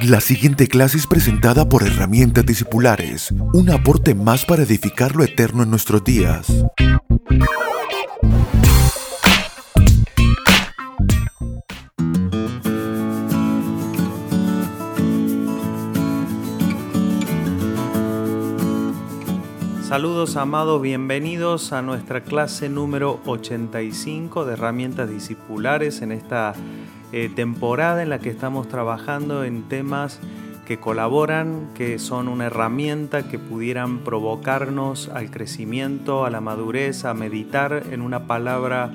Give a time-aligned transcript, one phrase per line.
[0.00, 5.62] La siguiente clase es presentada por Herramientas Discipulares, un aporte más para edificar lo eterno
[5.62, 6.46] en nuestros días.
[19.82, 26.54] Saludos amados, bienvenidos a nuestra clase número 85 de herramientas discipulares en esta
[27.12, 30.18] eh, temporada en la que estamos trabajando en temas
[30.66, 37.14] que colaboran, que son una herramienta que pudieran provocarnos al crecimiento, a la madurez, a
[37.14, 38.90] meditar en una palabra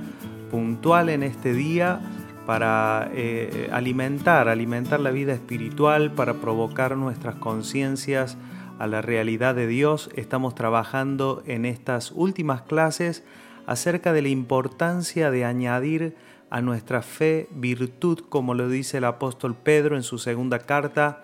[0.49, 1.99] puntual en este día
[2.45, 8.37] para eh, alimentar, alimentar la vida espiritual, para provocar nuestras conciencias
[8.79, 10.09] a la realidad de Dios.
[10.15, 13.23] Estamos trabajando en estas últimas clases
[13.65, 16.15] acerca de la importancia de añadir
[16.49, 21.23] a nuestra fe virtud, como lo dice el apóstol Pedro en su segunda carta.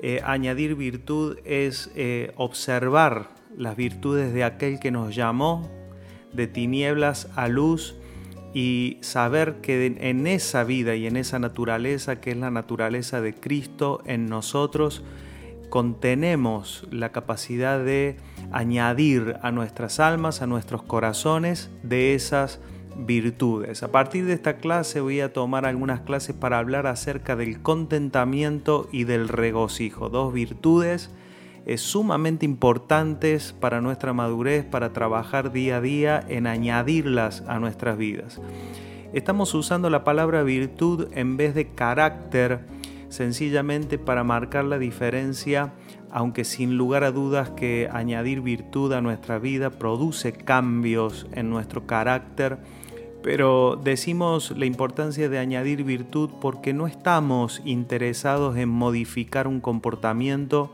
[0.00, 5.70] Eh, añadir virtud es eh, observar las virtudes de aquel que nos llamó
[6.32, 7.96] de tinieblas a luz
[8.52, 13.34] y saber que en esa vida y en esa naturaleza, que es la naturaleza de
[13.34, 15.02] Cristo en nosotros,
[15.68, 18.16] contenemos la capacidad de
[18.52, 22.75] añadir a nuestras almas, a nuestros corazones, de esas virtudes.
[23.82, 28.88] A partir de esta clase voy a tomar algunas clases para hablar acerca del contentamiento
[28.90, 31.10] y del regocijo, dos virtudes
[31.66, 37.98] eh, sumamente importantes para nuestra madurez, para trabajar día a día en añadirlas a nuestras
[37.98, 38.40] vidas.
[39.12, 42.60] Estamos usando la palabra virtud en vez de carácter,
[43.08, 45.72] sencillamente para marcar la diferencia,
[46.12, 51.86] aunque sin lugar a dudas que añadir virtud a nuestra vida produce cambios en nuestro
[51.86, 52.58] carácter,
[53.26, 60.72] pero decimos la importancia de añadir virtud porque no estamos interesados en modificar un comportamiento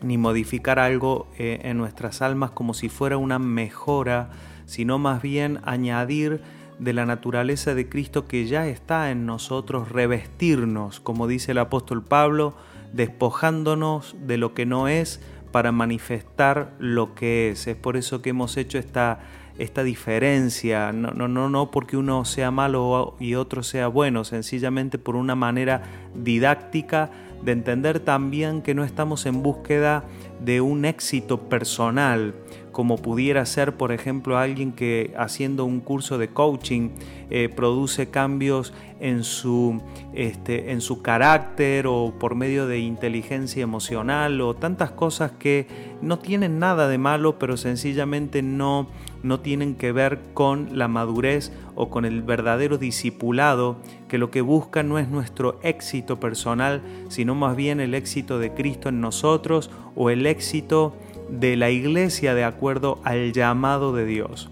[0.00, 4.30] ni modificar algo eh, en nuestras almas como si fuera una mejora,
[4.66, 6.40] sino más bien añadir
[6.78, 12.04] de la naturaleza de Cristo que ya está en nosotros, revestirnos, como dice el apóstol
[12.04, 12.54] Pablo,
[12.92, 15.20] despojándonos de lo que no es
[15.50, 17.66] para manifestar lo que es.
[17.66, 19.18] Es por eso que hemos hecho esta,
[19.60, 25.16] esta diferencia, no, no, no, porque uno sea malo y otro sea bueno, sencillamente por
[25.16, 25.82] una manera
[26.14, 27.10] didáctica
[27.42, 30.04] de entender también que no estamos en búsqueda
[30.40, 32.34] de un éxito personal,
[32.72, 36.90] como pudiera ser, por ejemplo, alguien que haciendo un curso de coaching
[37.30, 39.82] eh, produce cambios en su,
[40.14, 45.66] este, en su carácter o por medio de inteligencia emocional o tantas cosas que
[46.00, 48.88] no tienen nada de malo, pero sencillamente no,
[49.22, 53.76] no tienen que ver con la madurez o con el verdadero discipulado,
[54.08, 58.52] que lo que busca no es nuestro éxito personal, sino más bien el éxito de
[58.52, 60.94] Cristo en nosotros o el éxito
[61.30, 64.50] de la iglesia de acuerdo al llamado de Dios.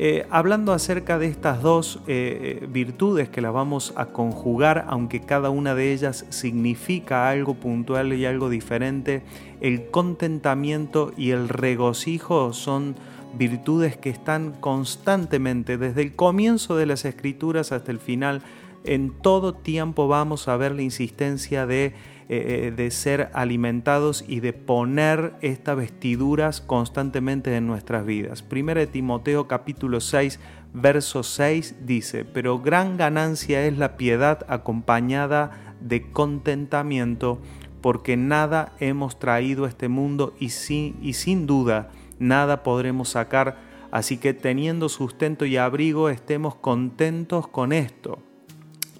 [0.00, 5.50] Eh, hablando acerca de estas dos eh, virtudes que las vamos a conjugar, aunque cada
[5.50, 9.22] una de ellas significa algo puntual y algo diferente,
[9.60, 12.94] el contentamiento y el regocijo son
[13.36, 18.42] virtudes que están constantemente, desde el comienzo de las escrituras hasta el final,
[18.84, 21.94] en todo tiempo vamos a ver la insistencia de
[22.30, 28.42] eh, eh, de ser alimentados y de poner estas vestiduras constantemente en nuestras vidas.
[28.42, 30.38] Primera de Timoteo capítulo 6,
[30.74, 37.40] verso 6 dice, pero gran ganancia es la piedad acompañada de contentamiento,
[37.80, 41.88] porque nada hemos traído a este mundo y sin, y sin duda
[42.18, 43.58] nada podremos sacar,
[43.90, 48.18] así que teniendo sustento y abrigo estemos contentos con esto.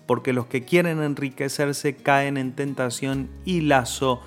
[0.06, 4.22] Porque los que quieren enriquecerse caen en tentación y lazo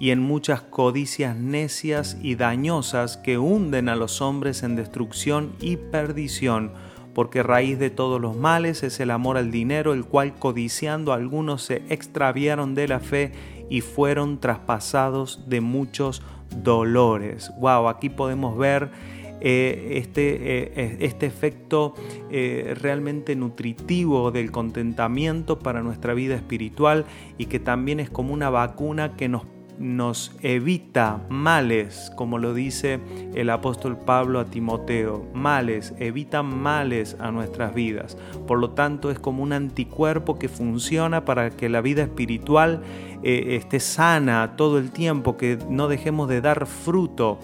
[0.00, 5.76] y en muchas codicias necias y dañosas que hunden a los hombres en destrucción y
[5.76, 6.72] perdición,
[7.14, 11.62] porque raíz de todos los males es el amor al dinero, el cual codiciando algunos
[11.62, 13.32] se extraviaron de la fe
[13.68, 16.22] y fueron traspasados de muchos
[16.62, 17.52] dolores.
[17.58, 18.90] Wow, aquí podemos ver
[19.40, 21.94] eh, este, eh, este efecto
[22.28, 27.04] eh, realmente nutritivo del contentamiento para nuestra vida espiritual
[27.38, 29.44] y que también es como una vacuna que nos
[29.78, 33.00] nos evita males, como lo dice
[33.34, 38.16] el apóstol Pablo a Timoteo, males, evita males a nuestras vidas.
[38.46, 42.82] Por lo tanto, es como un anticuerpo que funciona para que la vida espiritual
[43.22, 47.38] esté sana todo el tiempo, que no dejemos de dar fruto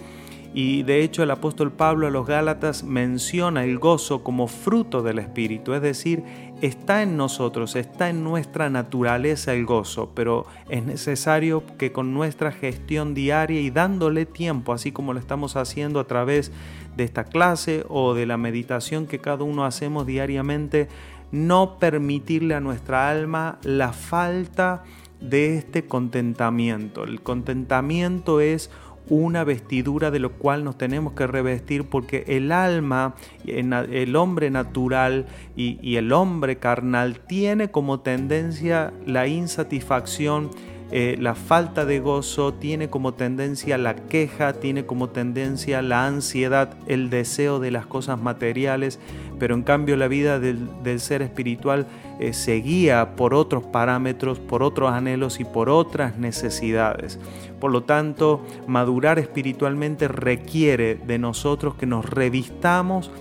[0.55, 5.19] y de hecho el apóstol Pablo a los Gálatas menciona el gozo como fruto del
[5.19, 6.23] Espíritu, es decir,
[6.61, 12.51] está en nosotros, está en nuestra naturaleza el gozo, pero es necesario que con nuestra
[12.51, 16.51] gestión diaria y dándole tiempo, así como lo estamos haciendo a través
[16.95, 20.87] de esta clase o de la meditación que cada uno hacemos diariamente,
[21.31, 24.83] no permitirle a nuestra alma la falta
[25.19, 27.03] de este contentamiento.
[27.03, 28.69] El contentamiento es
[29.09, 33.15] una vestidura de lo cual nos tenemos que revestir porque el alma,
[33.45, 35.25] el hombre natural
[35.55, 40.49] y, el hombre carnal tiene como tendencia la insatisfacción,
[40.91, 46.77] eh, la falta de gozo, tiene como tendencia la queja, tiene como tendencia la ansiedad,
[46.87, 48.99] el deseo de las cosas materiales,
[49.39, 51.87] pero en cambio la vida del, ser espiritual
[52.19, 57.19] eh, se guía por otros parámetros, por otros anhelos y por otras necesidades.
[57.59, 63.11] Por lo tanto, madurar espiritualmente requiere de nosotros que nos revistamos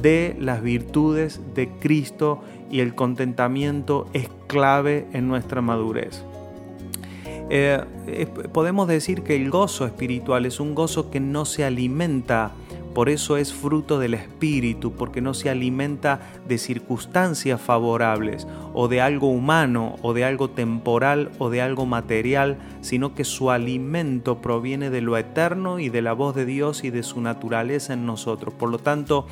[0.00, 6.24] de las virtudes de Cristo y el contentamiento es clave en nuestra madurez.
[7.52, 7.84] Eh,
[8.52, 12.52] podemos decir que el gozo espiritual es un gozo que no se alimenta
[12.94, 19.00] por eso es fruto del Espíritu, porque no se alimenta de circunstancias favorables o de
[19.00, 24.90] algo humano o de algo temporal o de algo material, sino que su alimento proviene
[24.90, 28.54] de lo eterno y de la voz de Dios y de su naturaleza en nosotros.
[28.54, 29.26] Por lo tanto,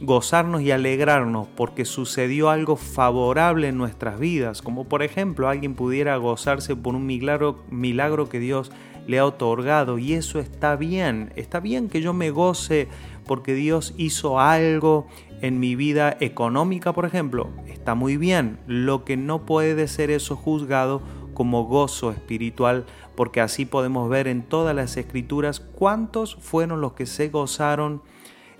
[0.00, 6.16] gozarnos y alegrarnos porque sucedió algo favorable en nuestras vidas, como por ejemplo alguien pudiera
[6.16, 8.72] gozarse por un milagro, milagro que Dios
[9.06, 11.32] le ha otorgado y eso está bien.
[11.36, 12.88] Está bien que yo me goce
[13.26, 15.06] porque Dios hizo algo
[15.40, 17.48] en mi vida económica, por ejemplo.
[17.66, 18.58] Está muy bien.
[18.66, 21.02] Lo que no puede ser eso juzgado
[21.34, 22.84] como gozo espiritual,
[23.16, 28.02] porque así podemos ver en todas las escrituras cuántos fueron los que se gozaron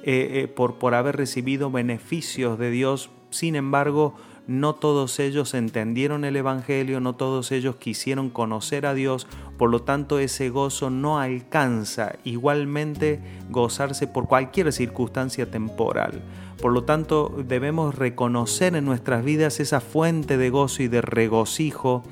[0.03, 3.11] eh, eh, por, por haber recibido beneficios de Dios.
[3.31, 4.15] Sin embargo,
[4.47, 9.83] no todos ellos entendieron el Evangelio, no todos ellos quisieron conocer a Dios, por lo
[9.83, 16.23] tanto ese gozo no alcanza igualmente gozarse por cualquier circunstancia temporal.
[16.61, 22.03] Por lo tanto debemos reconocer en nuestras vidas esa fuente de gozo y de regocijo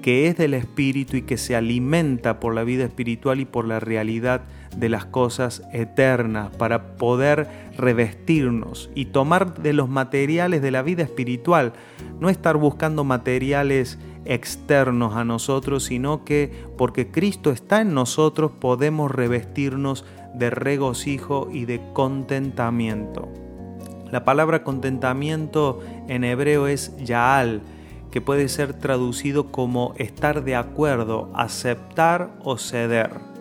[0.00, 3.80] que es del Espíritu y que se alimenta por la vida espiritual y por la
[3.80, 4.42] realidad
[4.76, 7.46] de las cosas eternas, para poder
[7.76, 11.72] revestirnos y tomar de los materiales de la vida espiritual,
[12.20, 19.10] no estar buscando materiales externos a nosotros, sino que porque Cristo está en nosotros podemos
[19.10, 20.04] revestirnos
[20.34, 23.28] de regocijo y de contentamiento.
[24.10, 27.62] La palabra contentamiento en hebreo es yaal,
[28.12, 33.32] que puede ser traducido como estar de acuerdo, aceptar o ceder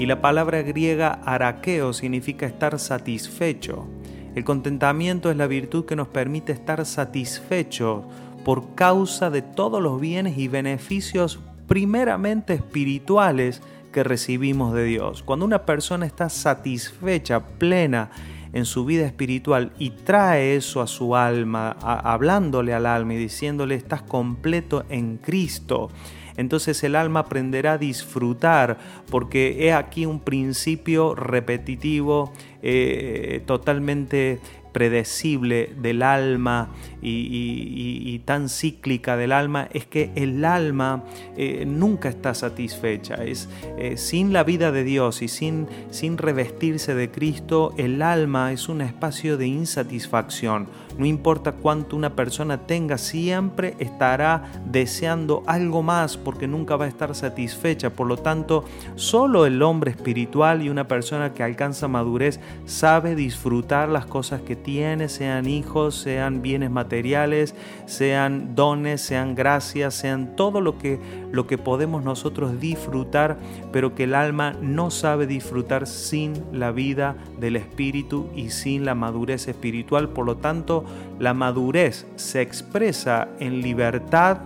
[0.00, 3.86] y la palabra griega araqueo significa estar satisfecho.
[4.34, 8.04] El contentamiento es la virtud que nos permite estar satisfechos
[8.42, 13.60] por causa de todos los bienes y beneficios primeramente espirituales
[13.92, 15.22] que recibimos de Dios.
[15.22, 18.10] Cuando una persona está satisfecha, plena
[18.52, 23.74] en su vida espiritual y trae eso a su alma, hablándole al alma y diciéndole
[23.74, 25.90] estás completo en Cristo,
[26.36, 28.78] entonces el alma aprenderá a disfrutar,
[29.10, 32.32] porque es aquí un principio repetitivo,
[32.62, 34.40] eh, totalmente
[34.72, 36.68] predecible del alma
[37.02, 41.04] y, tan cíclica del alma es que el alma
[41.36, 43.16] eh, nunca está satisfecha.
[43.24, 43.48] Es,
[43.78, 48.68] eh, sin la vida de Dios y sin, sin revestirse de Cristo, el alma es
[48.68, 50.68] un espacio de insatisfacción.
[50.98, 56.88] No importa cuánto una persona tenga, siempre estará deseando algo más porque nunca va a
[56.88, 57.90] estar satisfecha.
[57.90, 58.64] Por lo tanto,
[58.96, 64.56] solo el hombre espiritual y una persona que alcanza madurez sabe disfrutar las cosas que
[64.62, 67.54] tiene, sean hijos, sean bienes materiales,
[67.86, 70.98] sean dones, sean gracias, sean todo lo que,
[71.32, 73.38] lo que podemos nosotros disfrutar,
[73.72, 78.94] pero que el alma no sabe disfrutar sin la vida del espíritu y sin la
[78.94, 80.10] madurez espiritual.
[80.10, 80.84] Por lo tanto,
[81.18, 84.38] la madurez se expresa en libertad,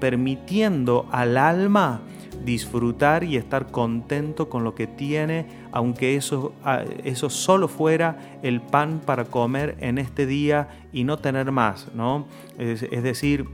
[0.00, 2.00] permitiendo al alma
[2.46, 8.62] disfrutar y estar contento con lo que tiene, aunque eso, ah, eso solo fuera el
[8.62, 12.26] pan para comer en este día y no tener más, ¿no?
[12.56, 13.46] Es, decir,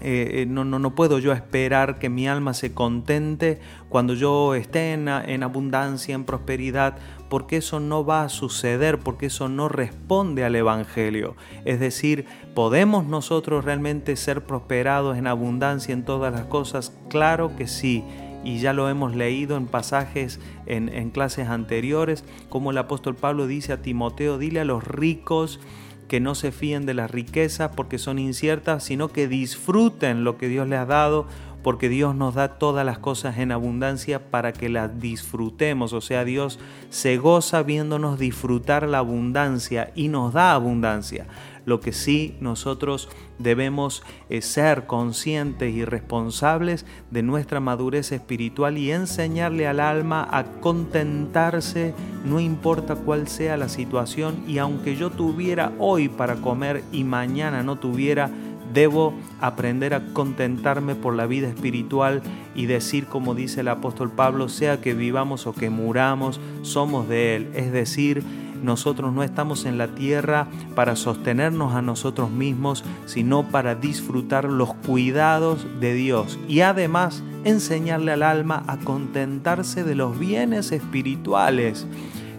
[0.00, 4.54] eh, eh, no, no, no, puedo yo esperar que mi alma se contente cuando yo
[4.54, 6.98] esté en, en, abundancia, en prosperidad,
[7.30, 11.36] porque eso no va a suceder, porque eso no responde al Evangelio.
[11.64, 16.92] Es decir, ¿podemos nosotros realmente ser prosperados en abundancia en todas las cosas?
[17.08, 18.04] Claro que sí.
[18.44, 23.46] Y ya lo hemos leído en pasajes en, en clases anteriores, como el apóstol Pablo
[23.46, 25.60] dice a Timoteo, dile a los ricos
[26.08, 30.48] que no se fíen de las riquezas porque son inciertas, sino que disfruten lo que
[30.48, 31.26] Dios les ha dado,
[31.62, 35.94] porque Dios nos da todas las cosas en abundancia para que las disfrutemos.
[35.94, 36.58] O sea, Dios
[36.90, 41.26] se goza viéndonos disfrutar la abundancia y nos da abundancia.
[41.64, 48.92] Lo que sí nosotros debemos eh, ser conscientes y responsables de nuestra madurez espiritual y
[48.92, 51.94] enseñarle al alma a contentarse,
[52.24, 57.62] no importa cuál sea la situación, y aunque yo tuviera hoy para comer y mañana
[57.62, 58.30] no tuviera,
[58.74, 62.22] Debo aprender a contentarme por la vida espiritual
[62.56, 67.36] y decir, como dice el apóstol Pablo, sea que vivamos o que muramos, somos de
[67.36, 67.50] Él.
[67.54, 68.24] Es decir,
[68.64, 74.74] nosotros no estamos en la tierra para sostenernos a nosotros mismos, sino para disfrutar los
[74.74, 81.86] cuidados de Dios y además enseñarle al alma a contentarse de los bienes espirituales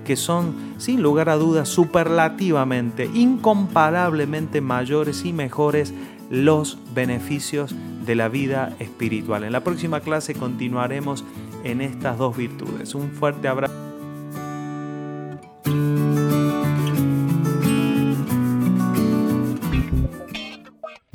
[0.06, 5.94] que son, sin lugar a dudas, superlativamente, incomparablemente mayores y mejores
[6.30, 9.44] los beneficios de la vida espiritual.
[9.44, 11.26] En la próxima clase continuaremos
[11.64, 12.96] en estas dos virtudes.
[12.96, 13.95] Un fuerte abrazo.